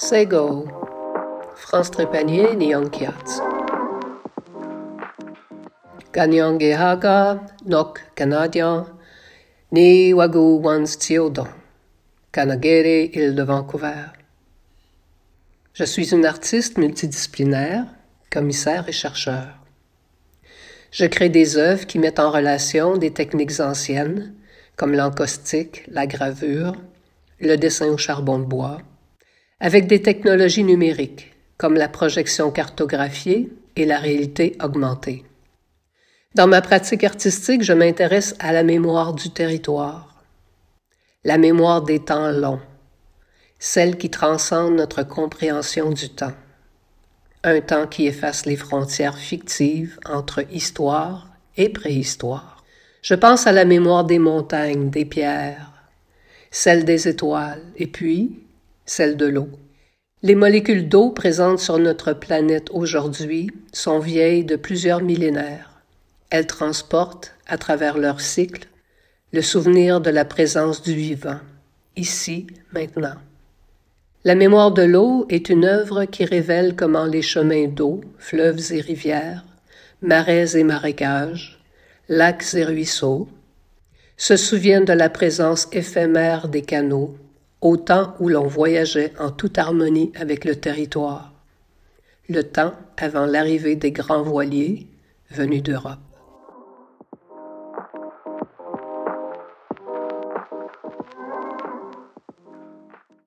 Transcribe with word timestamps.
Sego, 0.00 0.68
France 1.56 1.90
Trépanier, 1.90 2.54
Nyankiats. 2.54 3.42
Ganyangehaga, 6.12 7.40
Nok 7.66 8.04
Canadien, 8.14 8.86
Ni 9.72 10.12
Wagu 10.12 10.60
Wans 10.62 10.96
Tiodon, 11.00 11.48
Kanagere, 12.32 13.10
île 13.12 13.34
de 13.34 13.42
Vancouver. 13.42 14.12
Je 15.72 15.82
suis 15.82 16.14
une 16.14 16.26
artiste 16.26 16.78
multidisciplinaire, 16.78 17.86
commissaire 18.30 18.88
et 18.88 18.92
chercheur. 18.92 19.48
Je 20.92 21.06
crée 21.06 21.28
des 21.28 21.56
œuvres 21.56 21.88
qui 21.88 21.98
mettent 21.98 22.20
en 22.20 22.30
relation 22.30 22.96
des 22.96 23.10
techniques 23.10 23.58
anciennes, 23.58 24.32
comme 24.76 24.94
l'encaustique, 24.94 25.82
la 25.88 26.06
gravure, 26.06 26.76
le 27.40 27.56
dessin 27.56 27.88
au 27.88 27.98
charbon 27.98 28.38
de 28.38 28.44
bois, 28.44 28.78
avec 29.60 29.86
des 29.86 30.02
technologies 30.02 30.64
numériques, 30.64 31.32
comme 31.56 31.74
la 31.74 31.88
projection 31.88 32.50
cartographiée 32.50 33.50
et 33.76 33.84
la 33.84 33.98
réalité 33.98 34.56
augmentée. 34.62 35.24
Dans 36.34 36.46
ma 36.46 36.60
pratique 36.60 37.04
artistique, 37.04 37.62
je 37.62 37.72
m'intéresse 37.72 38.34
à 38.38 38.52
la 38.52 38.62
mémoire 38.62 39.14
du 39.14 39.30
territoire, 39.30 40.22
la 41.24 41.38
mémoire 41.38 41.82
des 41.82 41.98
temps 41.98 42.30
longs, 42.30 42.60
celle 43.58 43.98
qui 43.98 44.10
transcende 44.10 44.74
notre 44.74 45.02
compréhension 45.02 45.90
du 45.90 46.10
temps 46.10 46.34
un 47.44 47.60
temps 47.60 47.86
qui 47.86 48.06
efface 48.06 48.46
les 48.46 48.56
frontières 48.56 49.18
fictives 49.18 49.98
entre 50.04 50.44
histoire 50.52 51.28
et 51.56 51.68
préhistoire. 51.68 52.64
Je 53.02 53.14
pense 53.14 53.46
à 53.46 53.52
la 53.52 53.64
mémoire 53.64 54.04
des 54.04 54.18
montagnes, 54.18 54.90
des 54.90 55.04
pierres, 55.04 55.72
celle 56.50 56.84
des 56.84 57.08
étoiles, 57.08 57.62
et 57.76 57.86
puis 57.86 58.40
celle 58.88 59.16
de 59.16 59.26
l'eau. 59.26 59.48
Les 60.22 60.34
molécules 60.34 60.88
d'eau 60.88 61.10
présentes 61.10 61.60
sur 61.60 61.78
notre 61.78 62.12
planète 62.12 62.70
aujourd'hui 62.72 63.50
sont 63.72 64.00
vieilles 64.00 64.44
de 64.44 64.56
plusieurs 64.56 65.02
millénaires. 65.02 65.80
Elles 66.30 66.46
transportent, 66.46 67.34
à 67.46 67.56
travers 67.56 67.98
leur 67.98 68.20
cycle, 68.20 68.66
le 69.32 69.42
souvenir 69.42 70.00
de 70.00 70.10
la 70.10 70.24
présence 70.24 70.82
du 70.82 70.94
vivant, 70.94 71.38
ici, 71.96 72.46
maintenant. 72.72 73.14
La 74.24 74.34
mémoire 74.34 74.72
de 74.72 74.82
l'eau 74.82 75.26
est 75.28 75.48
une 75.48 75.64
œuvre 75.64 76.04
qui 76.04 76.24
révèle 76.24 76.74
comment 76.74 77.04
les 77.04 77.22
chemins 77.22 77.68
d'eau, 77.68 78.00
fleuves 78.18 78.72
et 78.72 78.80
rivières, 78.80 79.44
marais 80.02 80.56
et 80.56 80.64
marécages, 80.64 81.60
lacs 82.08 82.54
et 82.54 82.64
ruisseaux, 82.64 83.28
se 84.16 84.36
souviennent 84.36 84.84
de 84.84 84.92
la 84.92 85.08
présence 85.08 85.68
éphémère 85.72 86.48
des 86.48 86.62
canaux, 86.62 87.16
au 87.60 87.76
temps 87.76 88.14
où 88.20 88.28
l'on 88.28 88.46
voyageait 88.46 89.12
en 89.18 89.30
toute 89.30 89.58
harmonie 89.58 90.12
avec 90.14 90.44
le 90.44 90.56
territoire, 90.56 91.32
le 92.28 92.42
temps 92.42 92.74
avant 92.96 93.26
l'arrivée 93.26 93.76
des 93.76 93.92
grands 93.92 94.22
voiliers 94.22 94.86
venus 95.30 95.62
d'Europe. 95.62 95.98